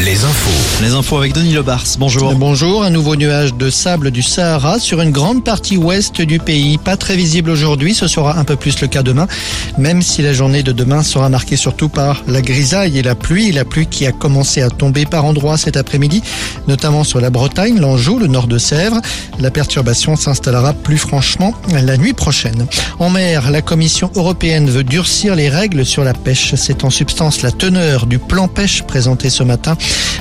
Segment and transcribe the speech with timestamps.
[0.00, 0.82] les infos.
[0.82, 1.84] Les infos avec Denis Lebars.
[1.98, 2.34] Bonjour.
[2.34, 6.76] Bonjour, un nouveau nuage de sable du Sahara sur une grande partie ouest du pays.
[6.76, 9.26] Pas très visible aujourd'hui, ce sera un peu plus le cas demain,
[9.78, 13.52] même si la journée de demain sera marquée surtout par la grisaille et la pluie.
[13.52, 16.22] La pluie qui a commencé à tomber par endroits cet après-midi,
[16.68, 19.00] notamment sur la Bretagne, l'Anjou, le nord de Sèvres.
[19.38, 22.66] La perturbation s'installera plus franchement la nuit prochaine.
[22.98, 26.54] En mer, la Commission européenne veut durcir les règles sur la pêche.
[26.56, 29.63] C'est en substance la teneur du plan pêche présenté ce matin.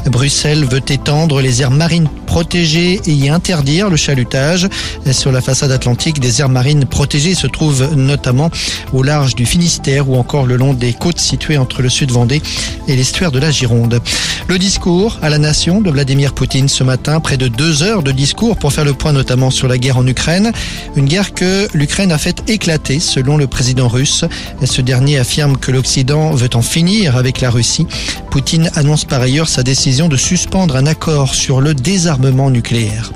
[0.05, 4.67] Bruxelles veut étendre les aires marines protégées et y interdire le chalutage.
[5.11, 8.49] Sur la façade atlantique, des aires marines protégées se trouvent notamment
[8.91, 12.41] au large du Finistère ou encore le long des côtes situées entre le sud Vendée
[12.87, 14.01] et l'estuaire de la Gironde.
[14.47, 18.11] Le discours à la nation de Vladimir Poutine ce matin, près de deux heures de
[18.11, 20.51] discours pour faire le point notamment sur la guerre en Ukraine.
[20.95, 24.25] Une guerre que l'Ukraine a fait éclater selon le président russe.
[24.63, 27.87] Ce dernier affirme que l'Occident veut en finir avec la Russie.
[28.31, 33.11] Poutine annonce par ailleurs sa décision de suspendre un accord sur le désarmement nucléaire.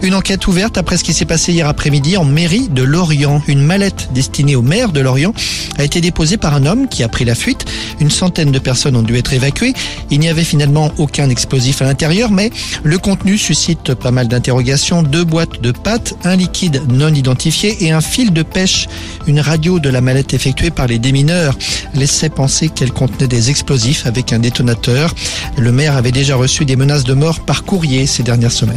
[0.00, 3.42] Une enquête ouverte après ce qui s'est passé hier après-midi en mairie de Lorient.
[3.48, 5.34] Une mallette destinée au maire de Lorient
[5.76, 7.64] a été déposée par un homme qui a pris la fuite.
[8.00, 9.74] Une centaine de personnes ont dû être évacuées.
[10.10, 12.50] Il n'y avait finalement aucun explosif à l'intérieur, mais
[12.84, 15.02] le contenu suscite pas mal d'interrogations.
[15.02, 18.86] Deux boîtes de pâtes, un liquide non identifié et un fil de pêche.
[19.26, 21.56] Une radio de la mallette effectuée par les démineurs
[21.94, 25.12] laissait penser qu'elle contenait des explosifs avec un détonateur.
[25.56, 28.76] Le maire avait déjà reçu des menaces de mort par courrier ces dernières semaines.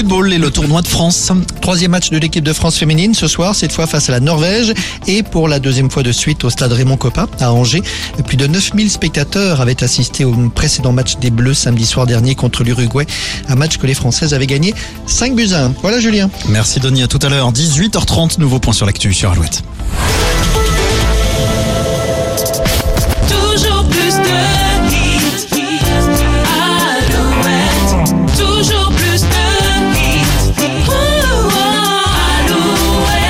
[0.00, 1.30] Football et le tournoi de France.
[1.60, 4.72] Troisième match de l'équipe de France féminine ce soir, cette fois face à la Norvège
[5.06, 7.82] et pour la deuxième fois de suite au stade Raymond Coppa à Angers.
[8.26, 12.64] Plus de 9000 spectateurs avaient assisté au précédent match des Bleus samedi soir dernier contre
[12.64, 13.04] l'Uruguay.
[13.50, 15.74] Un match que les Françaises avaient gagné 5 buts à 1.
[15.82, 16.30] Voilà Julien.
[16.48, 17.52] Merci Denis, à tout à l'heure.
[17.52, 19.62] 18h30, nouveau point sur l'actu sur Alouette.